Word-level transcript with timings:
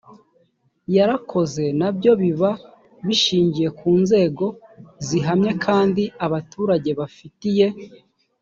yarakoze 0.95 1.63
na 1.79 1.89
byo 1.95 2.11
biba 2.21 2.51
bishingiye 3.07 3.69
ku 3.79 3.89
nzego 4.03 4.45
zihamye 5.07 5.51
kandi 5.65 6.03
abaturage 6.25 6.89
bafitiye 6.99 7.67